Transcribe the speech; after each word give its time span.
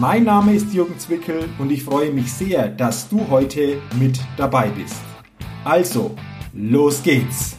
Mein 0.00 0.22
Name 0.22 0.54
ist 0.54 0.72
Jürgen 0.72 0.96
Zwickel 0.96 1.48
und 1.58 1.72
ich 1.72 1.82
freue 1.82 2.12
mich 2.12 2.32
sehr, 2.32 2.68
dass 2.68 3.08
du 3.08 3.28
heute 3.30 3.78
mit 3.98 4.20
dabei 4.36 4.68
bist. 4.68 5.00
Also, 5.64 6.14
los 6.52 7.02
geht's! 7.02 7.56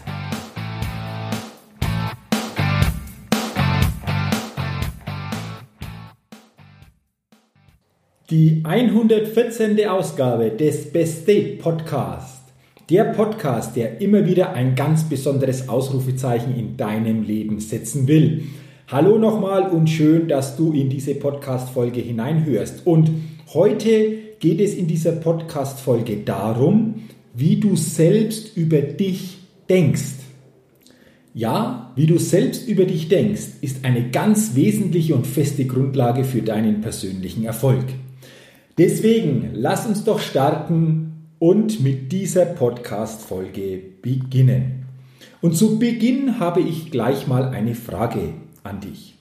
Die 8.30 8.62
114. 8.64 9.86
Ausgabe 9.90 10.52
des 10.52 10.94
Best 10.94 11.24
State 11.24 11.58
Podcast. 11.58 12.44
Der 12.90 13.04
Podcast, 13.04 13.76
der 13.76 14.00
immer 14.00 14.26
wieder 14.26 14.54
ein 14.54 14.76
ganz 14.76 15.04
besonderes 15.10 15.68
Ausrufezeichen 15.68 16.56
in 16.56 16.78
deinem 16.78 17.24
Leben 17.24 17.60
setzen 17.60 18.08
will. 18.08 18.46
Hallo 18.92 19.20
nochmal 19.20 19.70
und 19.70 19.88
schön, 19.88 20.28
dass 20.28 20.58
du 20.58 20.74
in 20.74 20.90
diese 20.90 21.14
Podcast-Folge 21.14 22.02
hineinhörst. 22.02 22.88
Und 22.88 23.12
heute 23.54 24.18
geht 24.40 24.60
es 24.60 24.74
in 24.74 24.88
dieser 24.88 25.12
Podcast-Folge 25.12 26.18
darum, 26.26 27.04
wie 27.36 27.58
du 27.58 27.76
selbst 27.76 28.58
über 28.58 28.82
dich 28.82 29.38
denkst. 29.70 30.16
Ja, 31.36 31.92
wie 31.96 32.08
du 32.08 32.18
selbst 32.18 32.68
über 32.68 32.86
dich 32.86 33.10
denkst, 33.10 33.60
ist 33.62 33.86
eine 33.86 34.10
ganz 34.10 34.56
wesentliche 34.56 35.14
und 35.14 35.28
feste 35.28 35.66
Grundlage 35.66 36.24
für 36.24 36.42
deinen 36.42 36.82
persönlichen 36.82 37.46
Erfolg. 37.46 37.86
Deswegen 38.80 39.52
lass 39.54 39.86
uns 39.86 40.04
doch 40.04 40.20
starten 40.20 41.28
und 41.38 41.84
mit 41.84 42.12
dieser 42.12 42.46
Podcast-Folge 42.46 43.84
beginnen. 44.02 44.86
Und 45.42 45.56
zu 45.56 45.78
Beginn 45.78 46.40
habe 46.40 46.62
ich 46.62 46.90
gleich 46.90 47.28
mal 47.28 47.50
eine 47.50 47.76
Frage 47.76 48.34
an 48.64 48.82
dich. 48.82 49.16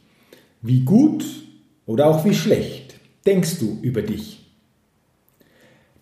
Wie 0.62 0.80
gut 0.80 1.24
oder 1.86 2.06
auch 2.06 2.24
wie 2.24 2.34
schlecht 2.34 2.94
denkst 3.26 3.58
du 3.58 3.78
über 3.82 4.02
dich? 4.02 4.46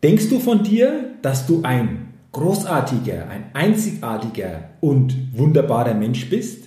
Denkst 0.03 0.28
du 0.28 0.39
von 0.39 0.62
dir, 0.62 1.15
dass 1.23 1.47
du 1.47 1.62
ein 1.62 2.15
großartiger, 2.33 3.28
ein 3.28 3.47
einzigartiger 3.55 4.70
und 4.81 5.17
wunderbarer 5.33 5.95
Mensch 5.95 6.28
bist? 6.28 6.65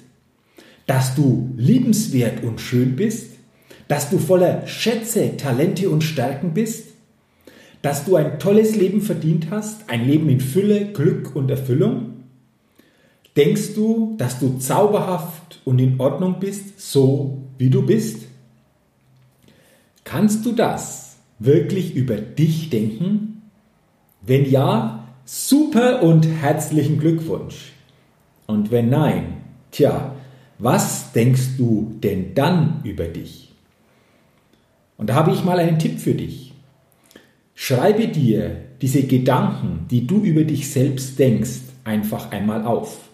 Dass 0.87 1.15
du 1.15 1.53
liebenswert 1.55 2.43
und 2.43 2.59
schön 2.59 2.95
bist? 2.95 3.37
Dass 3.87 4.09
du 4.09 4.17
voller 4.17 4.67
Schätze, 4.67 5.37
Talente 5.37 5.89
und 5.89 6.03
Stärken 6.03 6.53
bist? 6.53 6.87
Dass 7.81 8.03
du 8.03 8.15
ein 8.15 8.39
tolles 8.39 8.75
Leben 8.75 9.01
verdient 9.01 9.47
hast, 9.51 9.89
ein 9.89 10.05
Leben 10.05 10.27
in 10.29 10.41
Fülle, 10.41 10.91
Glück 10.91 11.35
und 11.35 11.49
Erfüllung? 11.49 12.18
Denkst 13.35 13.75
du, 13.75 14.15
dass 14.17 14.39
du 14.39 14.57
zauberhaft 14.57 15.61
und 15.65 15.79
in 15.79 15.99
Ordnung 15.99 16.39
bist, 16.39 16.79
so 16.79 17.43
wie 17.57 17.69
du 17.69 17.85
bist? 17.85 18.23
Kannst 20.03 20.45
du 20.45 20.51
das 20.53 21.17
wirklich 21.37 21.95
über 21.95 22.17
dich 22.17 22.69
denken? 22.69 23.43
Wenn 24.21 24.49
ja, 24.49 25.07
super 25.25 26.01
und 26.01 26.25
herzlichen 26.25 26.99
Glückwunsch. 26.99 27.73
Und 28.47 28.71
wenn 28.71 28.89
nein, 28.89 29.37
tja, 29.71 30.15
was 30.57 31.11
denkst 31.13 31.57
du 31.57 31.95
denn 32.03 32.33
dann 32.33 32.81
über 32.83 33.05
dich? 33.05 33.53
Und 34.97 35.11
da 35.11 35.15
habe 35.15 35.31
ich 35.31 35.43
mal 35.43 35.59
einen 35.59 35.79
Tipp 35.79 35.99
für 35.99 36.15
dich. 36.15 36.53
Schreibe 37.53 38.07
dir 38.07 38.57
diese 38.81 39.03
Gedanken, 39.03 39.85
die 39.91 40.07
du 40.07 40.23
über 40.23 40.43
dich 40.43 40.71
selbst 40.71 41.19
denkst, 41.19 41.59
einfach 41.83 42.31
einmal 42.31 42.65
auf 42.65 43.08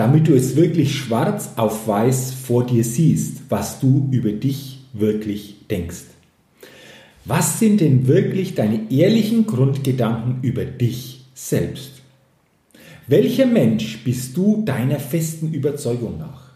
damit 0.00 0.28
du 0.28 0.34
es 0.34 0.56
wirklich 0.56 0.96
schwarz 0.96 1.50
auf 1.56 1.86
weiß 1.86 2.32
vor 2.32 2.64
dir 2.64 2.84
siehst, 2.84 3.42
was 3.50 3.80
du 3.80 4.08
über 4.10 4.32
dich 4.32 4.78
wirklich 4.94 5.56
denkst. 5.70 6.04
Was 7.26 7.58
sind 7.58 7.82
denn 7.82 8.06
wirklich 8.06 8.54
deine 8.54 8.90
ehrlichen 8.90 9.44
Grundgedanken 9.44 10.38
über 10.40 10.64
dich 10.64 11.26
selbst? 11.34 12.00
Welcher 13.08 13.44
Mensch 13.44 14.02
bist 14.02 14.38
du 14.38 14.62
deiner 14.64 14.98
festen 14.98 15.52
Überzeugung 15.52 16.16
nach? 16.16 16.52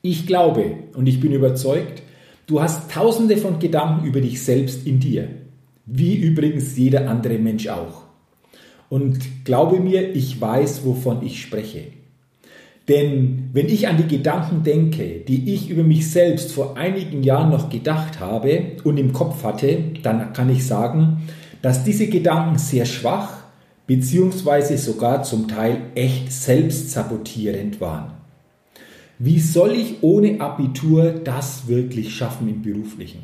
Ich 0.00 0.24
glaube 0.24 0.76
und 0.94 1.08
ich 1.08 1.18
bin 1.18 1.32
überzeugt, 1.32 2.04
du 2.46 2.62
hast 2.62 2.92
tausende 2.92 3.38
von 3.38 3.58
Gedanken 3.58 4.06
über 4.06 4.20
dich 4.20 4.40
selbst 4.40 4.86
in 4.86 5.00
dir, 5.00 5.26
wie 5.84 6.14
übrigens 6.14 6.76
jeder 6.76 7.10
andere 7.10 7.38
Mensch 7.38 7.66
auch. 7.66 8.04
Und 8.88 9.18
glaube 9.44 9.80
mir, 9.80 10.14
ich 10.14 10.40
weiß, 10.40 10.84
wovon 10.84 11.26
ich 11.26 11.42
spreche. 11.42 11.98
Denn 12.90 13.50
wenn 13.52 13.68
ich 13.68 13.86
an 13.86 13.98
die 13.98 14.08
Gedanken 14.08 14.64
denke, 14.64 15.20
die 15.20 15.54
ich 15.54 15.70
über 15.70 15.84
mich 15.84 16.10
selbst 16.10 16.50
vor 16.50 16.76
einigen 16.76 17.22
Jahren 17.22 17.50
noch 17.50 17.70
gedacht 17.70 18.18
habe 18.18 18.72
und 18.82 18.96
im 18.98 19.12
Kopf 19.12 19.44
hatte, 19.44 19.78
dann 20.02 20.32
kann 20.32 20.50
ich 20.50 20.66
sagen, 20.66 21.28
dass 21.62 21.84
diese 21.84 22.08
Gedanken 22.08 22.58
sehr 22.58 22.86
schwach 22.86 23.44
bzw. 23.86 24.74
sogar 24.74 25.22
zum 25.22 25.46
Teil 25.46 25.82
echt 25.94 26.32
selbstsabotierend 26.32 27.80
waren. 27.80 28.10
Wie 29.20 29.38
soll 29.38 29.76
ich 29.76 30.02
ohne 30.02 30.40
Abitur 30.40 31.12
das 31.12 31.68
wirklich 31.68 32.12
schaffen 32.12 32.48
im 32.48 32.60
beruflichen? 32.62 33.20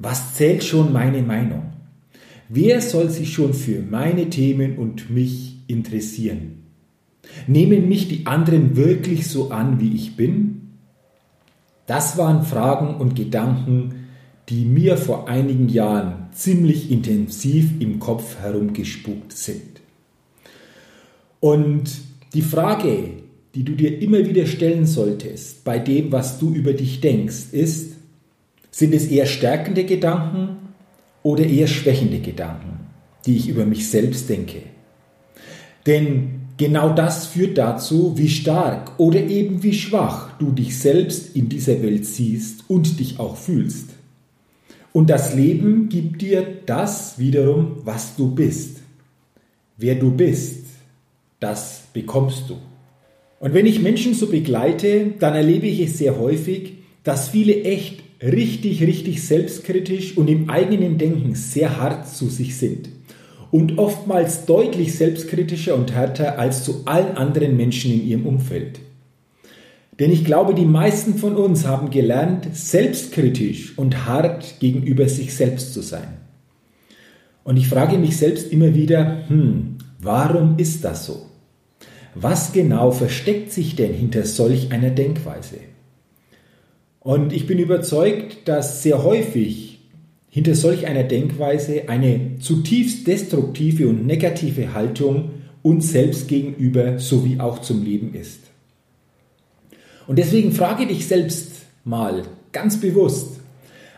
Was 0.00 0.34
zählt 0.34 0.64
schon 0.64 0.92
meine 0.92 1.22
Meinung? 1.22 1.74
Wer 2.48 2.80
soll 2.80 3.10
sich 3.10 3.32
schon 3.32 3.54
für 3.54 3.80
meine 3.80 4.28
Themen 4.28 4.76
und 4.76 5.08
mich 5.08 5.58
interessieren? 5.68 6.61
Nehmen 7.46 7.88
mich 7.88 8.08
die 8.08 8.26
anderen 8.26 8.76
wirklich 8.76 9.28
so 9.28 9.50
an, 9.50 9.80
wie 9.80 9.94
ich 9.94 10.16
bin? 10.16 10.62
Das 11.86 12.16
waren 12.16 12.44
Fragen 12.44 12.96
und 12.96 13.16
Gedanken, 13.16 14.06
die 14.48 14.64
mir 14.64 14.96
vor 14.96 15.28
einigen 15.28 15.68
Jahren 15.68 16.28
ziemlich 16.32 16.90
intensiv 16.90 17.80
im 17.80 17.98
Kopf 17.98 18.38
herumgespukt 18.40 19.32
sind. 19.32 19.80
Und 21.40 21.90
die 22.34 22.42
Frage, 22.42 23.10
die 23.54 23.64
du 23.64 23.72
dir 23.72 24.00
immer 24.00 24.26
wieder 24.26 24.46
stellen 24.46 24.86
solltest 24.86 25.64
bei 25.64 25.78
dem, 25.78 26.12
was 26.12 26.38
du 26.38 26.54
über 26.54 26.72
dich 26.72 27.00
denkst, 27.00 27.52
ist, 27.52 27.96
sind 28.70 28.94
es 28.94 29.06
eher 29.06 29.26
stärkende 29.26 29.84
Gedanken 29.84 30.56
oder 31.22 31.44
eher 31.44 31.66
schwächende 31.66 32.20
Gedanken, 32.20 32.86
die 33.26 33.36
ich 33.36 33.48
über 33.48 33.66
mich 33.66 33.90
selbst 33.90 34.28
denke? 34.28 34.62
Denn 35.86 36.41
Genau 36.62 36.90
das 36.90 37.26
führt 37.26 37.58
dazu, 37.58 38.16
wie 38.16 38.28
stark 38.28 38.92
oder 38.96 39.18
eben 39.18 39.64
wie 39.64 39.74
schwach 39.74 40.38
du 40.38 40.52
dich 40.52 40.78
selbst 40.78 41.34
in 41.34 41.48
dieser 41.48 41.82
Welt 41.82 42.06
siehst 42.06 42.70
und 42.70 43.00
dich 43.00 43.18
auch 43.18 43.36
fühlst. 43.36 43.88
Und 44.92 45.10
das 45.10 45.34
Leben 45.34 45.88
gibt 45.88 46.22
dir 46.22 46.46
das 46.64 47.18
wiederum, 47.18 47.78
was 47.82 48.14
du 48.14 48.32
bist. 48.32 48.76
Wer 49.76 49.96
du 49.96 50.12
bist, 50.12 50.66
das 51.40 51.82
bekommst 51.92 52.44
du. 52.48 52.58
Und 53.40 53.54
wenn 53.54 53.66
ich 53.66 53.82
Menschen 53.82 54.14
so 54.14 54.28
begleite, 54.28 55.14
dann 55.18 55.34
erlebe 55.34 55.66
ich 55.66 55.80
es 55.80 55.98
sehr 55.98 56.16
häufig, 56.16 56.74
dass 57.02 57.30
viele 57.30 57.64
echt 57.64 58.04
richtig, 58.22 58.84
richtig 58.84 59.20
selbstkritisch 59.24 60.16
und 60.16 60.30
im 60.30 60.48
eigenen 60.48 60.96
Denken 60.96 61.34
sehr 61.34 61.80
hart 61.80 62.08
zu 62.08 62.28
sich 62.28 62.54
sind 62.56 62.88
und 63.52 63.78
oftmals 63.78 64.46
deutlich 64.46 64.96
selbstkritischer 64.96 65.74
und 65.74 65.92
härter 65.92 66.38
als 66.38 66.64
zu 66.64 66.82
allen 66.86 67.16
anderen 67.18 67.56
Menschen 67.56 67.92
in 67.92 68.04
ihrem 68.04 68.26
Umfeld. 68.26 68.80
Denn 70.00 70.10
ich 70.10 70.24
glaube, 70.24 70.54
die 70.54 70.64
meisten 70.64 71.14
von 71.14 71.36
uns 71.36 71.66
haben 71.66 71.90
gelernt, 71.90 72.48
selbstkritisch 72.56 73.78
und 73.78 74.06
hart 74.06 74.58
gegenüber 74.58 75.06
sich 75.06 75.34
selbst 75.34 75.74
zu 75.74 75.82
sein. 75.82 76.16
Und 77.44 77.58
ich 77.58 77.68
frage 77.68 77.98
mich 77.98 78.16
selbst 78.16 78.50
immer 78.50 78.74
wieder, 78.74 79.28
hm, 79.28 79.76
warum 80.00 80.58
ist 80.58 80.82
das 80.82 81.04
so? 81.04 81.26
Was 82.14 82.52
genau 82.52 82.90
versteckt 82.90 83.52
sich 83.52 83.76
denn 83.76 83.92
hinter 83.92 84.24
solch 84.24 84.72
einer 84.72 84.90
Denkweise? 84.90 85.58
Und 87.00 87.34
ich 87.34 87.46
bin 87.46 87.58
überzeugt, 87.58 88.48
dass 88.48 88.82
sehr 88.82 89.04
häufig 89.04 89.71
hinter 90.32 90.54
solch 90.54 90.86
einer 90.86 91.02
Denkweise 91.02 91.90
eine 91.90 92.38
zutiefst 92.38 93.06
destruktive 93.06 93.86
und 93.86 94.06
negative 94.06 94.72
Haltung 94.72 95.32
uns 95.60 95.92
selbst 95.92 96.26
gegenüber 96.26 96.98
sowie 96.98 97.38
auch 97.38 97.58
zum 97.58 97.84
Leben 97.84 98.14
ist. 98.14 98.40
Und 100.06 100.18
deswegen 100.18 100.52
frage 100.52 100.86
dich 100.86 101.06
selbst 101.06 101.66
mal 101.84 102.22
ganz 102.50 102.80
bewusst, 102.80 103.40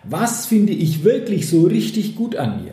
was 0.03 0.47
finde 0.47 0.73
ich 0.73 1.05
wirklich 1.05 1.49
so 1.49 1.69
richtig 1.69 2.17
gut 2.17 2.35
an 2.35 2.65
mir? 2.65 2.73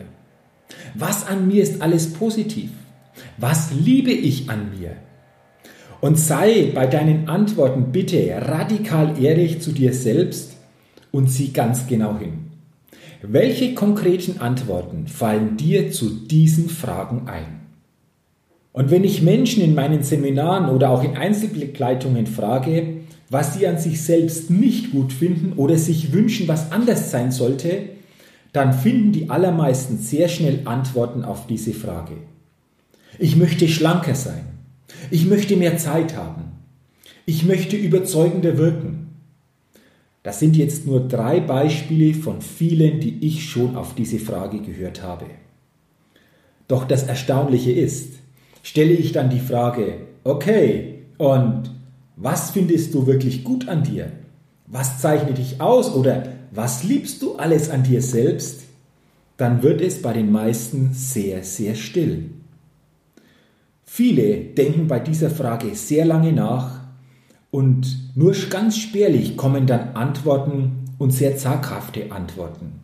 Was 0.96 1.24
an 1.28 1.46
mir 1.46 1.62
ist 1.62 1.82
alles 1.82 2.12
positiv? 2.14 2.70
Was 3.38 3.70
liebe 3.72 4.10
ich 4.10 4.50
an 4.50 4.76
mir? 4.76 4.96
Und 6.00 6.18
sei 6.18 6.72
bei 6.74 6.88
deinen 6.88 7.28
Antworten 7.28 7.92
bitte 7.92 8.28
radikal 8.40 9.22
ehrlich 9.22 9.60
zu 9.60 9.70
dir 9.70 9.94
selbst 9.94 10.56
und 11.12 11.30
sieh 11.30 11.52
ganz 11.52 11.86
genau 11.86 12.18
hin. 12.18 12.41
Welche 13.24 13.74
konkreten 13.74 14.40
Antworten 14.40 15.06
fallen 15.06 15.56
dir 15.56 15.92
zu 15.92 16.10
diesen 16.10 16.68
Fragen 16.68 17.28
ein? 17.28 17.60
Und 18.72 18.90
wenn 18.90 19.04
ich 19.04 19.22
Menschen 19.22 19.62
in 19.62 19.76
meinen 19.76 20.02
Seminaren 20.02 20.68
oder 20.68 20.90
auch 20.90 21.04
in 21.04 21.16
Einzelbegleitungen 21.16 22.26
frage, 22.26 23.02
was 23.30 23.54
sie 23.54 23.68
an 23.68 23.78
sich 23.78 24.02
selbst 24.02 24.50
nicht 24.50 24.90
gut 24.90 25.12
finden 25.12 25.52
oder 25.52 25.78
sich 25.78 26.12
wünschen, 26.12 26.48
was 26.48 26.72
anders 26.72 27.12
sein 27.12 27.30
sollte, 27.30 27.90
dann 28.52 28.72
finden 28.72 29.12
die 29.12 29.30
allermeisten 29.30 29.98
sehr 29.98 30.28
schnell 30.28 30.62
Antworten 30.64 31.24
auf 31.24 31.46
diese 31.46 31.72
Frage. 31.72 32.14
Ich 33.20 33.36
möchte 33.36 33.68
schlanker 33.68 34.16
sein. 34.16 34.44
Ich 35.10 35.26
möchte 35.26 35.56
mehr 35.56 35.78
Zeit 35.78 36.16
haben. 36.16 36.42
Ich 37.24 37.44
möchte 37.44 37.76
überzeugender 37.76 38.58
wirken. 38.58 39.01
Das 40.22 40.38
sind 40.38 40.56
jetzt 40.56 40.86
nur 40.86 41.00
drei 41.00 41.40
Beispiele 41.40 42.14
von 42.14 42.42
vielen, 42.42 43.00
die 43.00 43.26
ich 43.26 43.48
schon 43.48 43.76
auf 43.76 43.94
diese 43.94 44.18
Frage 44.18 44.60
gehört 44.60 45.02
habe. 45.02 45.26
Doch 46.68 46.84
das 46.84 47.02
Erstaunliche 47.02 47.72
ist, 47.72 48.14
stelle 48.62 48.92
ich 48.92 49.12
dann 49.12 49.30
die 49.30 49.40
Frage, 49.40 50.06
okay, 50.24 51.00
und 51.18 51.70
was 52.16 52.50
findest 52.50 52.94
du 52.94 53.06
wirklich 53.06 53.42
gut 53.42 53.68
an 53.68 53.82
dir? 53.82 54.12
Was 54.66 55.00
zeichnet 55.00 55.38
dich 55.38 55.60
aus 55.60 55.92
oder 55.94 56.28
was 56.52 56.84
liebst 56.84 57.20
du 57.22 57.36
alles 57.36 57.68
an 57.68 57.82
dir 57.82 58.00
selbst? 58.00 58.62
Dann 59.36 59.62
wird 59.62 59.80
es 59.80 60.02
bei 60.02 60.12
den 60.12 60.30
meisten 60.30 60.92
sehr, 60.92 61.42
sehr 61.42 61.74
still. 61.74 62.30
Viele 63.84 64.36
denken 64.38 64.86
bei 64.86 65.00
dieser 65.00 65.30
Frage 65.30 65.74
sehr 65.74 66.04
lange 66.04 66.32
nach 66.32 66.81
und 67.52 68.16
nur 68.16 68.34
ganz 68.48 68.78
spärlich 68.78 69.36
kommen 69.36 69.66
dann 69.66 69.90
Antworten 69.90 70.86
und 70.96 71.12
sehr 71.12 71.36
zaghafte 71.36 72.10
Antworten. 72.10 72.80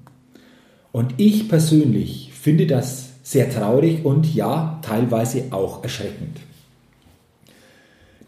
Und 0.92 1.14
ich 1.16 1.48
persönlich 1.48 2.30
finde 2.34 2.66
das 2.66 3.14
sehr 3.22 3.50
traurig 3.50 4.04
und 4.04 4.34
ja, 4.34 4.78
teilweise 4.82 5.44
auch 5.52 5.82
erschreckend. 5.82 6.36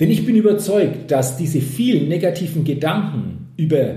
Denn 0.01 0.11
ich 0.11 0.25
bin 0.25 0.35
überzeugt, 0.35 1.11
dass 1.11 1.37
diese 1.37 1.61
vielen 1.61 2.09
negativen 2.09 2.65
Gedanken 2.65 3.49
über 3.59 3.97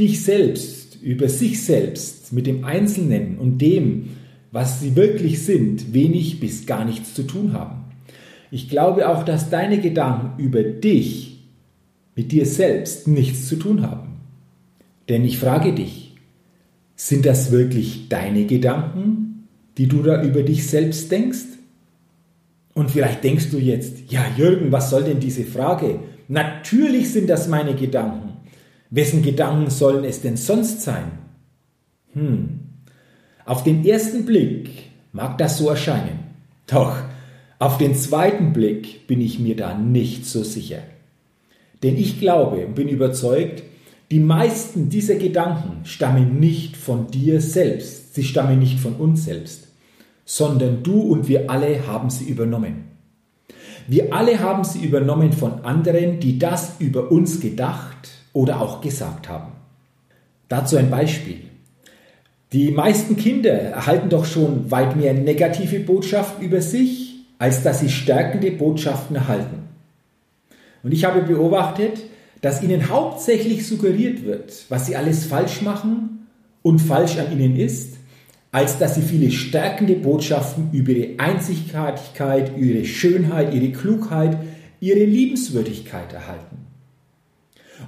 dich 0.00 0.24
selbst, 0.24 0.98
über 1.00 1.28
sich 1.28 1.62
selbst, 1.62 2.32
mit 2.32 2.48
dem 2.48 2.64
Einzelnen 2.64 3.38
und 3.38 3.58
dem, 3.58 4.08
was 4.50 4.80
sie 4.80 4.96
wirklich 4.96 5.44
sind, 5.44 5.94
wenig 5.94 6.40
bis 6.40 6.66
gar 6.66 6.84
nichts 6.84 7.14
zu 7.14 7.22
tun 7.22 7.52
haben. 7.52 7.84
Ich 8.50 8.68
glaube 8.68 9.08
auch, 9.08 9.22
dass 9.22 9.50
deine 9.50 9.78
Gedanken 9.78 10.42
über 10.42 10.64
dich 10.64 11.35
mit 12.16 12.32
dir 12.32 12.46
selbst 12.46 13.06
nichts 13.06 13.46
zu 13.46 13.56
tun 13.56 13.82
haben. 13.82 14.20
Denn 15.08 15.24
ich 15.24 15.38
frage 15.38 15.72
dich, 15.72 16.16
sind 16.96 17.26
das 17.26 17.50
wirklich 17.52 18.08
deine 18.08 18.46
Gedanken, 18.46 19.48
die 19.76 19.86
du 19.86 20.02
da 20.02 20.22
über 20.22 20.42
dich 20.42 20.66
selbst 20.66 21.12
denkst? 21.12 21.44
Und 22.74 22.90
vielleicht 22.90 23.22
denkst 23.22 23.50
du 23.50 23.58
jetzt, 23.58 24.10
ja 24.10 24.24
Jürgen, 24.36 24.72
was 24.72 24.90
soll 24.90 25.04
denn 25.04 25.20
diese 25.20 25.44
Frage? 25.44 26.00
Natürlich 26.28 27.12
sind 27.12 27.28
das 27.28 27.48
meine 27.48 27.74
Gedanken. 27.74 28.38
Wessen 28.90 29.22
Gedanken 29.22 29.70
sollen 29.70 30.04
es 30.04 30.22
denn 30.22 30.36
sonst 30.36 30.82
sein? 30.82 31.12
Hm, 32.14 32.60
auf 33.44 33.62
den 33.62 33.84
ersten 33.84 34.24
Blick 34.24 34.70
mag 35.12 35.38
das 35.38 35.58
so 35.58 35.68
erscheinen. 35.68 36.18
Doch 36.66 36.96
auf 37.58 37.78
den 37.78 37.94
zweiten 37.94 38.52
Blick 38.52 39.06
bin 39.06 39.20
ich 39.20 39.38
mir 39.38 39.56
da 39.56 39.76
nicht 39.76 40.26
so 40.26 40.42
sicher. 40.42 40.78
Denn 41.82 41.96
ich 41.96 42.20
glaube 42.20 42.66
und 42.66 42.74
bin 42.74 42.88
überzeugt, 42.88 43.62
die 44.10 44.20
meisten 44.20 44.88
dieser 44.88 45.16
Gedanken 45.16 45.84
stammen 45.84 46.38
nicht 46.38 46.76
von 46.76 47.08
dir 47.10 47.40
selbst, 47.40 48.14
sie 48.14 48.24
stammen 48.24 48.58
nicht 48.58 48.78
von 48.78 48.94
uns 48.94 49.24
selbst, 49.24 49.68
sondern 50.24 50.82
du 50.82 51.00
und 51.00 51.28
wir 51.28 51.50
alle 51.50 51.86
haben 51.86 52.10
sie 52.10 52.24
übernommen. 52.24 52.84
Wir 53.88 54.12
alle 54.12 54.40
haben 54.40 54.64
sie 54.64 54.84
übernommen 54.84 55.32
von 55.32 55.64
anderen, 55.64 56.18
die 56.20 56.38
das 56.38 56.76
über 56.78 57.10
uns 57.10 57.40
gedacht 57.40 58.08
oder 58.32 58.60
auch 58.60 58.80
gesagt 58.80 59.28
haben. 59.28 59.52
Dazu 60.48 60.76
ein 60.76 60.90
Beispiel. 60.90 61.42
Die 62.52 62.70
meisten 62.70 63.16
Kinder 63.16 63.52
erhalten 63.52 64.08
doch 64.08 64.24
schon 64.24 64.70
weit 64.70 64.96
mehr 64.96 65.14
negative 65.14 65.80
Botschaften 65.80 66.44
über 66.44 66.60
sich 66.60 67.16
als 67.38 67.62
dass 67.62 67.80
sie 67.80 67.90
stärkende 67.90 68.50
Botschaften 68.50 69.16
erhalten. 69.16 69.68
Und 70.86 70.92
ich 70.92 71.04
habe 71.04 71.22
beobachtet, 71.22 71.98
dass 72.42 72.62
ihnen 72.62 72.88
hauptsächlich 72.88 73.66
suggeriert 73.66 74.24
wird, 74.24 74.66
was 74.68 74.86
sie 74.86 74.94
alles 74.94 75.24
falsch 75.24 75.60
machen 75.60 76.28
und 76.62 76.78
falsch 76.78 77.18
an 77.18 77.32
ihnen 77.32 77.56
ist, 77.56 77.96
als 78.52 78.78
dass 78.78 78.94
sie 78.94 79.02
viele 79.02 79.32
stärkende 79.32 79.96
Botschaften 79.96 80.68
über 80.70 80.92
ihre 80.92 81.18
Einzigartigkeit, 81.18 82.52
ihre 82.56 82.84
Schönheit, 82.84 83.52
ihre 83.52 83.72
Klugheit, 83.72 84.38
ihre 84.78 85.04
Liebenswürdigkeit 85.04 86.12
erhalten. 86.12 86.58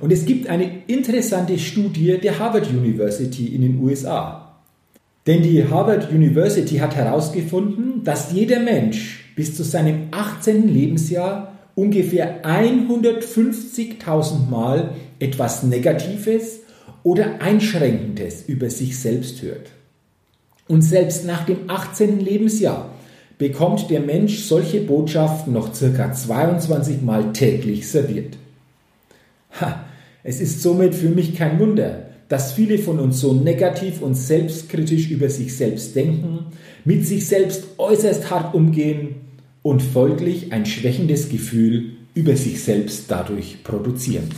Und 0.01 0.13
es 0.13 0.27
gibt 0.27 0.49
eine 0.49 0.69
interessante 0.89 1.57
Studie 1.57 2.19
der 2.21 2.41
Harvard 2.41 2.69
University 2.69 3.47
in 3.55 3.63
den 3.63 3.79
USA. 3.81 4.57
Denn 5.29 5.45
die 5.45 5.65
Harvard 5.65 6.11
University 6.11 6.79
hat 6.79 6.97
herausgefunden, 6.97 8.03
dass 8.03 8.33
jeder 8.33 8.59
Mensch 8.59 9.35
bis 9.37 9.57
zu 9.57 9.63
seinem 9.63 10.09
18. 10.11 10.67
Lebensjahr 10.67 11.58
ungefähr 11.79 12.43
150.000 12.43 14.51
Mal 14.51 14.95
etwas 15.21 15.63
Negatives 15.63 16.59
oder 17.05 17.41
Einschränkendes 17.41 18.43
über 18.49 18.69
sich 18.69 18.99
selbst 18.99 19.43
hört. 19.43 19.71
Und 20.67 20.83
selbst 20.83 21.25
nach 21.25 21.47
dem 21.47 21.71
18. 21.71 22.19
Lebensjahr 22.19 22.91
bekommt 23.39 23.91
der 23.91 24.01
Mensch 24.01 24.41
solche 24.41 24.81
Botschaften 24.81 25.53
noch 25.53 25.73
circa 25.73 26.13
22 26.13 27.01
Mal 27.03 27.33
täglich 27.33 27.89
serviert. 27.89 28.37
Ha, 29.61 29.85
es 30.25 30.41
ist 30.41 30.61
somit 30.61 30.97
für 30.97 31.11
mich 31.11 31.37
kein 31.37 31.61
Wunder, 31.61 32.09
dass 32.29 32.53
viele 32.53 32.79
von 32.79 32.99
uns 32.99 33.21
so 33.21 33.33
negativ 33.33 34.03
und 34.03 34.17
selbstkritisch 34.17 35.11
über 35.11 35.31
sich 35.31 35.57
selbst 35.57 35.95
denken, 35.95 36.47
mit 36.85 37.07
sich 37.07 37.29
selbst 37.29 37.63
äußerst 37.79 38.31
hart 38.31 38.53
umgehen 38.53 39.28
und 39.69 39.83
folglich 39.83 40.51
ein 40.51 40.65
schwächendes 40.65 41.29
Gefühl 41.29 41.91
über 42.15 42.37
sich 42.37 42.65
selbst 42.65 43.11
dadurch 43.11 43.63
produzieren. 43.65 44.31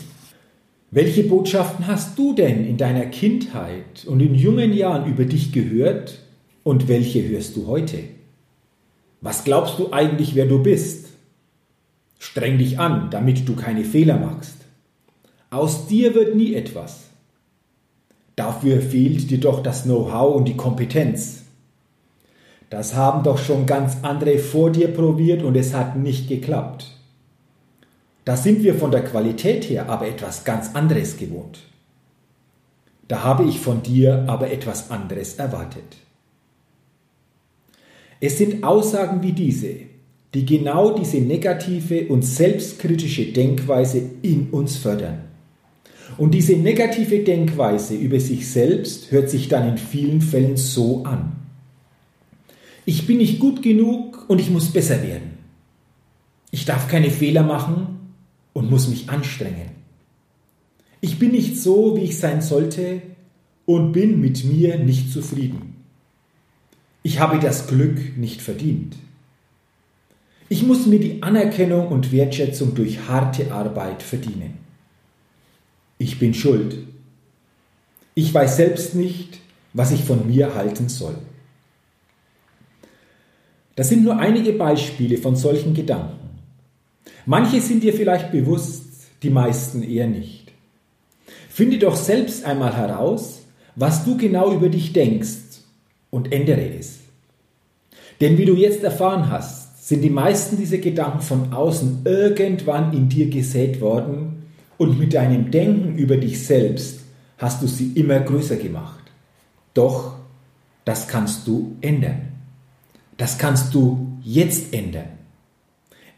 Welche 0.91 1.23
Botschaften 1.23 1.87
hast 1.87 2.19
du 2.19 2.35
denn 2.35 2.67
in 2.67 2.77
deiner 2.77 3.07
Kindheit 3.07 4.05
und 4.07 4.19
in 4.19 4.35
jungen 4.35 4.73
Jahren 4.73 5.09
über 5.09 5.25
dich 5.25 5.53
gehört 5.53 6.19
und 6.65 6.89
welche 6.89 7.29
hörst 7.29 7.55
du 7.55 7.69
heute? 7.69 7.99
Was 9.21 9.45
glaubst 9.45 9.79
du 9.79 9.93
eigentlich, 9.93 10.35
wer 10.35 10.47
du 10.47 10.65
bist? 10.65 11.11
Streng 12.19 12.59
dich 12.59 12.81
an, 12.81 13.09
damit 13.13 13.49
du 13.49 13.55
keine 13.55 13.85
Fehler 13.85 14.19
machst. 14.19 14.57
Aus 15.51 15.87
dir 15.87 16.17
wird 16.17 16.35
nie 16.35 16.55
etwas. 16.55 17.03
Dafür 18.35 18.81
fehlt 18.81 19.31
dir 19.31 19.39
doch 19.39 19.63
das 19.63 19.85
Know-how 19.85 20.35
und 20.35 20.49
die 20.49 20.57
Kompetenz. 20.57 21.45
Das 22.71 22.95
haben 22.95 23.25
doch 23.25 23.39
schon 23.39 23.67
ganz 23.67 23.97
andere 24.03 24.39
vor 24.39 24.71
dir 24.71 24.89
probiert 24.89 25.43
und 25.43 25.57
es 25.57 25.75
hat 25.75 25.97
nicht 25.97 26.29
geklappt. 26.29 26.87
Da 28.25 28.37
sind 28.37 28.63
wir 28.63 28.77
von 28.77 28.93
der 28.93 29.03
Qualität 29.03 29.69
her 29.69 29.89
aber 29.89 30.07
etwas 30.07 30.45
ganz 30.45 30.75
anderes 30.75 31.17
gewohnt. 31.17 31.59
Da 33.09 33.25
habe 33.25 33.43
ich 33.43 33.59
von 33.59 33.83
dir 33.83 34.25
aber 34.29 34.53
etwas 34.53 34.93
anderes 34.93 35.35
erwartet. 35.35 35.97
Es 38.21 38.39
sind 38.39 38.63
Aussagen 38.63 39.21
wie 39.25 39.33
diese, 39.33 39.75
die 40.33 40.47
genau 40.47 40.97
diese 40.97 41.19
negative 41.19 42.07
und 42.07 42.23
selbstkritische 42.23 43.33
Denkweise 43.33 44.01
in 44.23 44.51
uns 44.51 44.77
fördern. 44.77 45.23
Und 46.19 46.35
diese 46.35 46.53
negative 46.53 47.21
Denkweise 47.25 47.97
über 47.97 48.21
sich 48.21 48.49
selbst 48.49 49.11
hört 49.11 49.29
sich 49.29 49.49
dann 49.49 49.71
in 49.71 49.79
vielen 49.79 50.21
Fällen 50.21 50.57
so 50.57 51.03
an 51.03 51.40
ich 52.91 53.07
bin 53.07 53.19
nicht 53.19 53.39
gut 53.39 53.63
genug 53.63 54.25
und 54.27 54.41
ich 54.41 54.51
muss 54.51 54.73
besser 54.73 55.01
werden. 55.05 55.39
Ich 56.51 56.65
darf 56.65 56.89
keine 56.89 57.09
Fehler 57.09 57.45
machen 57.45 58.11
und 58.53 58.69
muss 58.69 58.89
mich 58.89 59.09
anstrengen. 59.09 59.71
Ich 61.01 61.21
bin 61.21 61.31
nicht 61.31 61.57
so, 61.57 61.97
wie 61.97 62.01
ich 62.01 62.19
sein 62.19 62.43
sollte 62.43 63.01
und 63.65 63.93
bin 63.93 64.21
mit 64.21 64.43
mir 64.43 64.77
nicht 64.77 65.13
zufrieden. 65.13 65.77
Ich 67.05 67.21
habe 67.21 67.39
das 67.39 67.69
Glück 67.69 68.19
nicht 68.19 68.43
verdient. 68.43 68.97
Ich 70.49 70.65
muss 70.65 70.87
mir 70.87 70.99
die 70.99 71.23
Anerkennung 71.23 71.87
und 71.93 72.11
Wertschätzung 72.11 72.75
durch 72.75 73.07
harte 73.07 73.53
Arbeit 73.53 74.03
verdienen. 74.03 74.55
Ich 75.97 76.19
bin 76.19 76.35
schuld. 76.35 76.77
Ich 78.17 78.35
weiß 78.35 78.57
selbst 78.57 78.97
nicht, 78.97 79.39
was 79.75 79.93
ich 79.93 80.03
von 80.03 80.27
mir 80.27 80.57
halten 80.57 80.89
soll. 80.89 81.15
Das 83.81 83.89
sind 83.89 84.05
nur 84.05 84.19
einige 84.19 84.53
Beispiele 84.53 85.17
von 85.17 85.37
solchen 85.37 85.73
Gedanken. 85.73 86.19
Manche 87.25 87.63
sind 87.63 87.83
dir 87.83 87.95
vielleicht 87.95 88.31
bewusst, 88.31 88.83
die 89.23 89.31
meisten 89.31 89.83
eher 89.83 90.07
nicht. 90.07 90.53
Finde 91.49 91.79
doch 91.79 91.97
selbst 91.97 92.45
einmal 92.45 92.77
heraus, 92.77 93.41
was 93.77 94.05
du 94.05 94.19
genau 94.19 94.53
über 94.53 94.69
dich 94.69 94.93
denkst 94.93 95.63
und 96.11 96.31
ändere 96.31 96.75
es. 96.79 96.99
Denn 98.21 98.37
wie 98.37 98.45
du 98.45 98.55
jetzt 98.55 98.85
erfahren 98.85 99.31
hast, 99.31 99.89
sind 99.89 100.03
die 100.03 100.11
meisten 100.11 100.59
dieser 100.59 100.77
Gedanken 100.77 101.23
von 101.23 101.55
außen 101.55 102.01
irgendwann 102.05 102.93
in 102.93 103.09
dir 103.09 103.31
gesät 103.31 103.81
worden 103.81 104.43
und 104.77 104.99
mit 104.99 105.15
deinem 105.15 105.51
Denken 105.51 105.97
über 105.97 106.19
dich 106.19 106.45
selbst 106.45 107.01
hast 107.39 107.63
du 107.63 107.67
sie 107.67 107.93
immer 107.95 108.21
größer 108.21 108.57
gemacht. 108.57 109.05
Doch 109.73 110.17
das 110.85 111.09
kannst 111.09 111.47
du 111.47 111.77
ändern. 111.81 112.30
Das 113.21 113.37
kannst 113.37 113.75
du 113.75 114.17
jetzt 114.23 114.73
ändern. 114.73 115.11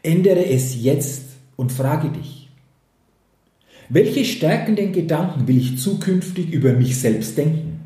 Ändere 0.03 0.45
es 0.45 0.81
jetzt 0.81 1.23
und 1.57 1.69
frage 1.73 2.07
dich, 2.07 2.49
welche 3.89 4.23
stärkenden 4.23 4.93
Gedanken 4.93 5.45
will 5.45 5.57
ich 5.57 5.79
zukünftig 5.79 6.53
über 6.53 6.71
mich 6.71 6.97
selbst 6.97 7.37
denken? 7.37 7.81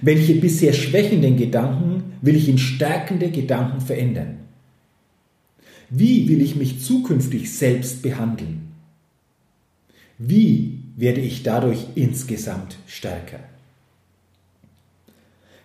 Welche 0.00 0.36
bisher 0.36 0.72
schwächenden 0.72 1.36
Gedanken 1.36 2.14
will 2.22 2.34
ich 2.34 2.48
in 2.48 2.56
stärkende 2.56 3.30
Gedanken 3.30 3.82
verändern? 3.82 4.38
Wie 5.90 6.30
will 6.30 6.40
ich 6.40 6.56
mich 6.56 6.82
zukünftig 6.82 7.54
selbst 7.54 8.00
behandeln? 8.00 8.72
Wie 10.16 10.78
werde 10.96 11.20
ich 11.20 11.42
dadurch 11.42 11.88
insgesamt 11.94 12.78
stärker? 12.86 13.40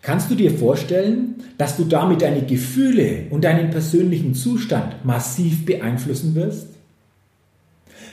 Kannst 0.04 0.30
du 0.30 0.36
dir 0.36 0.52
vorstellen, 0.52 1.36
dass 1.58 1.78
du 1.78 1.86
damit 1.86 2.22
deine 2.22 2.42
Gefühle 2.42 3.28
und 3.30 3.46
deinen 3.46 3.70
persönlichen 3.70 4.36
Zustand 4.36 5.06
massiv 5.06 5.66
beeinflussen 5.66 6.36
wirst? 6.36 6.68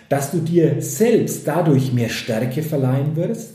Dass 0.08 0.30
du 0.30 0.38
dir 0.38 0.80
selbst 0.80 1.46
dadurch 1.48 1.92
mehr 1.92 2.08
Stärke 2.08 2.62
verleihen 2.62 3.16
wirst? 3.16 3.54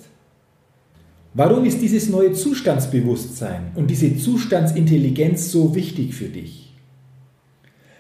Warum 1.34 1.64
ist 1.64 1.82
dieses 1.82 2.10
neue 2.10 2.34
Zustandsbewusstsein 2.34 3.72
und 3.76 3.90
diese 3.90 4.18
Zustandsintelligenz 4.18 5.52
so 5.52 5.74
wichtig 5.74 6.14
für 6.14 6.28
dich? 6.28 6.74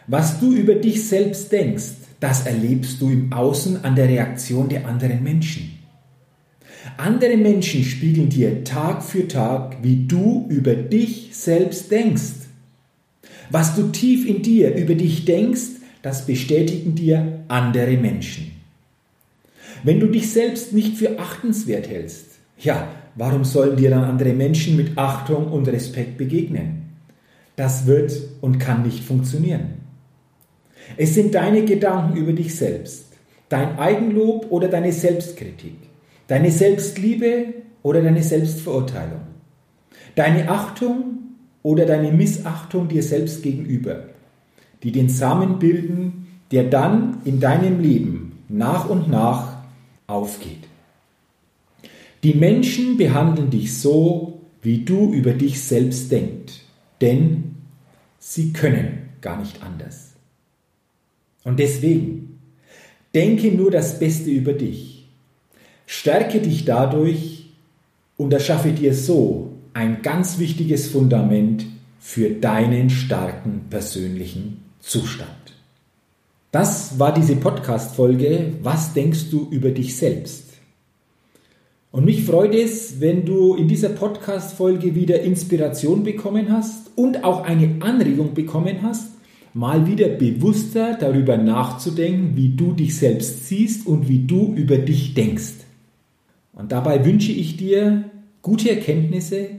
Was 0.08 0.42
du 0.42 0.51
über 0.51 0.75
dich 0.75 1.08
selbst 1.08 1.50
denkst, 1.51 1.92
das 2.20 2.46
erlebst 2.46 3.01
du 3.01 3.10
im 3.10 3.32
Außen 3.32 3.86
an 3.86 3.96
der 3.96 4.10
Reaktion 4.10 4.68
der 4.68 4.86
anderen 4.86 5.24
Menschen. 5.24 5.75
Andere 6.98 7.38
Menschen 7.38 7.84
spiegeln 7.84 8.30
dir 8.30 8.63
Tag 8.63 9.04
für 9.04 9.27
Tag, 9.27 9.77
wie 9.82 10.06
du 10.08 10.46
über 10.50 10.75
dich 10.75 11.30
selbst 11.32 11.92
denkst. 11.92 12.46
Was 13.50 13.75
du 13.75 13.89
tief 13.89 14.27
in 14.27 14.42
dir 14.42 14.75
über 14.75 14.96
dich 14.96 15.25
denkst, 15.25 15.82
das 16.01 16.25
bestätigen 16.25 16.96
dir 16.96 17.44
andere 17.48 17.98
Menschen. 17.98 18.51
Wenn 19.84 20.00
du 20.00 20.08
dich 20.08 20.32
selbst 20.32 20.74
nicht 20.74 20.98
für 20.98 21.20
achtenswert 21.20 21.89
hältst, 21.89 22.25
ja, 22.60 22.88
warum 23.15 23.44
sollen 23.44 23.77
dir 23.77 23.89
dann 23.89 24.04
andere 24.04 24.34
Menschen 24.34 24.75
mit 24.75 24.98
Achtung 24.98 25.51
und 25.51 25.68
Respekt 25.68 26.18
begegnen? 26.18 26.84
Das 27.56 27.86
wird 27.86 28.13
und 28.42 28.60
kann 28.60 28.84
nicht 28.84 29.04
funktionieren. 29.04 29.75
Es 30.98 31.13
sind 31.13 31.36
deine 31.36 31.65
Gedanken 31.65 32.18
über 32.18 32.34
dich 32.34 32.56
selbst, 32.56 33.06
dein 33.50 33.77
Eigenlob 33.80 34.51
oder 34.51 34.68
deine 34.68 34.92
Selbstkritik. 34.92 35.85
Deine 36.27 36.51
Selbstliebe 36.51 37.53
oder 37.84 38.01
deine 38.01 38.24
Selbstverurteilung. 38.24 39.22
Deine 40.15 40.50
Achtung 40.50 41.20
oder 41.62 41.86
deine 41.86 42.12
Missachtung 42.12 42.88
dir 42.88 43.03
selbst 43.03 43.44
gegenüber, 43.44 44.05
die 44.82 44.91
den 44.91 45.10
Samen 45.10 45.60
bilden, 45.60 46.27
der 46.51 46.63
dann 46.63 47.17
in 47.25 47.39
deinem 47.39 47.79
Leben 47.79 48.44
nach 48.50 48.89
und 48.89 49.10
nach 49.10 49.58
aufgeht. 50.08 50.67
Die 52.24 52.34
Menschen 52.34 52.98
behandeln 52.98 53.50
dich 53.50 53.77
so, 53.77 54.41
wie 54.62 54.79
du 54.79 55.13
über 55.13 55.34
dich 55.34 55.62
selbst 55.62 56.12
denkst, 56.12 56.53
denn 57.01 57.55
sie 58.17 58.51
können 58.51 59.10
gar 59.22 59.38
nicht 59.39 59.62
anders. 59.62 60.13
Und 61.44 61.60
deswegen, 61.60 62.39
denke 63.13 63.51
nur 63.51 63.70
das 63.70 64.00
Beste 64.00 64.32
über 64.32 64.53
dich 64.53 64.94
Stärke 65.86 66.39
dich 66.39 66.65
dadurch 66.65 67.50
und 68.18 68.34
erschaffe 68.34 68.72
dir 68.72 68.94
so 68.94 69.54
ein 69.74 70.01
ganz 70.01 70.39
wichtiges 70.39 70.88
Fundament 70.88 71.65
für 72.00 72.30
deinen 72.30 72.89
starken 72.89 73.65
persönlichen 73.70 74.63
Zustand. 74.80 75.30
Das 76.51 76.98
war 77.00 77.13
diese 77.13 77.36
Podcast-Folge. 77.36 78.54
Was 78.63 78.94
denkst 78.94 79.30
du 79.30 79.48
über 79.50 79.72
dich 79.72 79.98
selbst? 79.98 80.54
Und 81.92 82.06
mich 82.06 82.24
freut 82.24 82.54
es, 82.54 83.01
wenn 83.01 83.25
du 83.25 83.56
in 83.56 83.68
dieser 83.68 83.89
Podcast-Folge 83.89 84.96
wieder 84.96 85.22
Inspiration 85.22 86.04
bekommen 86.04 86.51
hast 86.51 86.92
und 86.96 87.24
auch 87.24 87.44
eine 87.44 87.82
Anregung 87.82 88.34
bekommen 88.34 88.84
hast, 88.84 89.12
mal 89.54 89.88
wieder 89.88 90.08
bewusster 90.08 90.98
darüber 90.98 91.38
nachzudenken, 91.38 92.36
wie 92.36 92.50
du 92.50 92.74
dich 92.74 92.98
selbst 92.98 93.48
siehst 93.48 93.88
und 93.88 94.08
wie 94.08 94.20
du 94.20 94.54
über 94.56 94.77
dich 94.77 95.13
denkst. 95.13 95.64
Und 96.55 96.71
dabei 96.71 97.05
wünsche 97.05 97.31
ich 97.31 97.57
dir 97.57 98.05
gute 98.41 98.69
Erkenntnisse 98.69 99.50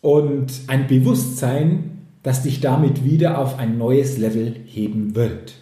und 0.00 0.52
ein 0.68 0.86
Bewusstsein, 0.86 1.98
das 2.22 2.42
dich 2.42 2.60
damit 2.60 3.04
wieder 3.04 3.38
auf 3.38 3.58
ein 3.58 3.78
neues 3.78 4.18
Level 4.18 4.54
heben 4.66 5.14
wird. 5.14 5.54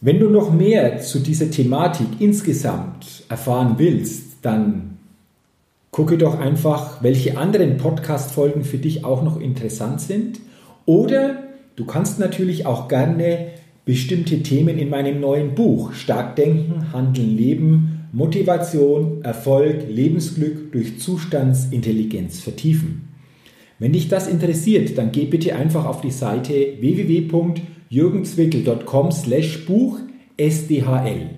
Wenn 0.00 0.18
du 0.20 0.28
noch 0.28 0.52
mehr 0.52 1.00
zu 1.00 1.20
dieser 1.20 1.50
Thematik 1.50 2.06
insgesamt 2.20 3.24
erfahren 3.28 3.74
willst, 3.78 4.38
dann 4.42 4.98
gucke 5.90 6.18
doch 6.18 6.38
einfach, 6.38 7.02
welche 7.02 7.38
anderen 7.38 7.78
Podcast-Folgen 7.78 8.64
für 8.64 8.78
dich 8.78 9.04
auch 9.04 9.22
noch 9.22 9.40
interessant 9.40 10.00
sind. 10.00 10.40
Oder 10.84 11.44
du 11.76 11.86
kannst 11.86 12.18
natürlich 12.18 12.66
auch 12.66 12.88
gerne 12.88 13.48
bestimmte 13.86 14.42
Themen 14.42 14.78
in 14.78 14.90
meinem 14.90 15.20
neuen 15.20 15.54
Buch 15.54 15.92
Stark 15.94 16.36
Denken, 16.36 16.92
Handeln, 16.92 17.36
Leben 17.36 17.95
Motivation, 18.12 19.22
Erfolg, 19.22 19.88
Lebensglück 19.88 20.72
durch 20.72 20.98
Zustandsintelligenz 20.98 22.40
vertiefen. 22.40 23.06
Wenn 23.78 23.92
dich 23.92 24.08
das 24.08 24.26
interessiert, 24.26 24.96
dann 24.96 25.12
geh 25.12 25.26
bitte 25.26 25.54
einfach 25.54 25.84
auf 25.84 26.00
die 26.00 26.10
Seite 26.10 26.78
www.jürgenzwickel.com 26.80 29.12
slash 29.12 29.66
Buch 29.66 29.98
SDHL. 30.38 31.32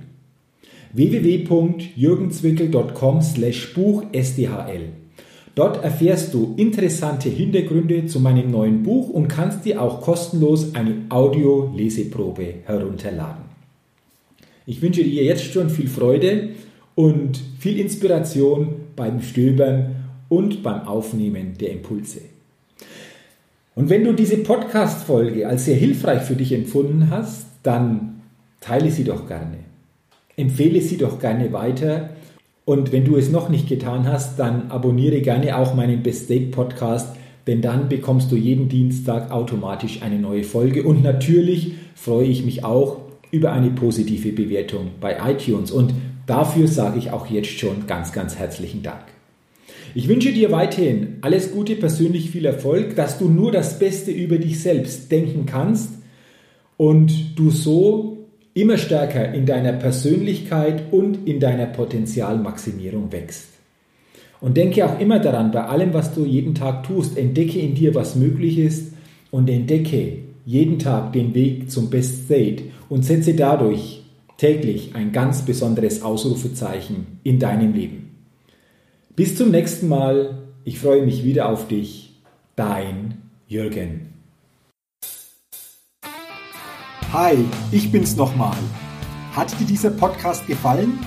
www.jürgenzwickel.com 0.92 3.22
slash 3.22 3.74
Buch 3.74 4.04
SDHL. 4.12 4.90
Dort 5.56 5.82
erfährst 5.82 6.32
du 6.34 6.54
interessante 6.56 7.28
Hintergründe 7.28 8.06
zu 8.06 8.20
meinem 8.20 8.52
neuen 8.52 8.84
Buch 8.84 9.08
und 9.08 9.26
kannst 9.26 9.64
dir 9.64 9.82
auch 9.82 10.00
kostenlos 10.00 10.76
eine 10.76 11.06
Audio-Leseprobe 11.08 12.54
herunterladen. 12.64 13.47
Ich 14.68 14.82
wünsche 14.82 15.02
dir 15.02 15.24
jetzt 15.24 15.50
schon 15.50 15.70
viel 15.70 15.88
Freude 15.88 16.50
und 16.94 17.40
viel 17.58 17.80
Inspiration 17.80 18.74
beim 18.96 19.22
Stöbern 19.22 19.96
und 20.28 20.62
beim 20.62 20.82
Aufnehmen 20.82 21.54
der 21.58 21.70
Impulse. 21.70 22.20
Und 23.74 23.88
wenn 23.88 24.04
du 24.04 24.12
diese 24.12 24.36
Podcast-Folge 24.36 25.48
als 25.48 25.64
sehr 25.64 25.76
hilfreich 25.76 26.20
für 26.20 26.34
dich 26.34 26.52
empfunden 26.52 27.08
hast, 27.08 27.46
dann 27.62 28.20
teile 28.60 28.90
sie 28.90 29.04
doch 29.04 29.26
gerne. 29.26 29.56
Empfehle 30.36 30.82
sie 30.82 30.98
doch 30.98 31.18
gerne 31.18 31.50
weiter. 31.54 32.10
Und 32.66 32.92
wenn 32.92 33.06
du 33.06 33.16
es 33.16 33.30
noch 33.30 33.48
nicht 33.48 33.70
getan 33.70 34.06
hast, 34.06 34.38
dann 34.38 34.70
abonniere 34.70 35.22
gerne 35.22 35.56
auch 35.56 35.74
meinen 35.74 36.02
Best 36.02 36.28
Date 36.28 36.50
Podcast, 36.50 37.16
denn 37.46 37.62
dann 37.62 37.88
bekommst 37.88 38.30
du 38.30 38.36
jeden 38.36 38.68
Dienstag 38.68 39.30
automatisch 39.30 40.02
eine 40.02 40.18
neue 40.18 40.44
Folge. 40.44 40.82
Und 40.82 41.02
natürlich 41.02 41.72
freue 41.94 42.26
ich 42.26 42.44
mich 42.44 42.64
auch 42.64 43.07
über 43.30 43.52
eine 43.52 43.70
positive 43.70 44.32
Bewertung 44.32 44.90
bei 45.00 45.18
iTunes. 45.30 45.70
Und 45.70 45.94
dafür 46.26 46.68
sage 46.68 46.98
ich 46.98 47.10
auch 47.10 47.26
jetzt 47.26 47.50
schon 47.50 47.86
ganz, 47.86 48.12
ganz 48.12 48.36
herzlichen 48.36 48.82
Dank. 48.82 49.04
Ich 49.94 50.08
wünsche 50.08 50.32
dir 50.32 50.52
weiterhin 50.52 51.16
alles 51.22 51.52
Gute, 51.52 51.74
persönlich 51.76 52.30
viel 52.30 52.44
Erfolg, 52.44 52.94
dass 52.96 53.18
du 53.18 53.28
nur 53.28 53.52
das 53.52 53.78
Beste 53.78 54.10
über 54.10 54.38
dich 54.38 54.60
selbst 54.60 55.10
denken 55.10 55.46
kannst 55.46 55.90
und 56.76 57.38
du 57.38 57.50
so 57.50 58.26
immer 58.54 58.76
stärker 58.76 59.32
in 59.32 59.46
deiner 59.46 59.72
Persönlichkeit 59.72 60.92
und 60.92 61.26
in 61.26 61.40
deiner 61.40 61.66
Potenzialmaximierung 61.66 63.12
wächst. 63.12 63.48
Und 64.40 64.56
denke 64.56 64.86
auch 64.86 65.00
immer 65.00 65.18
daran, 65.18 65.50
bei 65.50 65.64
allem, 65.64 65.94
was 65.94 66.14
du 66.14 66.24
jeden 66.24 66.54
Tag 66.54 66.84
tust, 66.84 67.16
entdecke 67.18 67.58
in 67.58 67.74
dir, 67.74 67.94
was 67.94 68.14
möglich 68.14 68.58
ist 68.58 68.92
und 69.30 69.50
entdecke 69.50 70.18
jeden 70.48 70.78
Tag 70.78 71.12
den 71.12 71.34
Weg 71.34 71.70
zum 71.70 71.90
Best 71.90 72.24
State 72.24 72.62
und 72.88 73.04
setze 73.04 73.34
dadurch 73.34 74.02
täglich 74.38 74.94
ein 74.94 75.12
ganz 75.12 75.42
besonderes 75.42 76.00
Ausrufezeichen 76.00 77.18
in 77.22 77.38
deinem 77.38 77.74
Leben. 77.74 78.16
Bis 79.14 79.36
zum 79.36 79.50
nächsten 79.50 79.88
Mal. 79.88 80.38
Ich 80.64 80.78
freue 80.78 81.04
mich 81.04 81.22
wieder 81.22 81.50
auf 81.50 81.68
dich. 81.68 82.22
dein 82.56 83.20
Jürgen. 83.46 84.14
Hi, 87.12 87.36
ich 87.70 87.92
bin's 87.92 88.16
nochmal. 88.16 88.56
Hat 89.32 89.52
dir 89.60 89.66
dieser 89.66 89.90
Podcast 89.90 90.46
gefallen? 90.46 90.98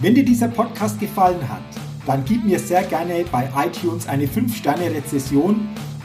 Wenn 0.00 0.14
dir 0.14 0.24
dieser 0.24 0.48
Podcast 0.48 0.98
gefallen 0.98 1.46
hat, 1.46 1.62
dann 2.06 2.24
gib 2.24 2.42
mir 2.44 2.58
sehr 2.58 2.84
gerne 2.84 3.24
bei 3.30 3.50
iTunes 3.54 4.08
eine 4.08 4.24
5-Sterne-Rezession 4.24 5.68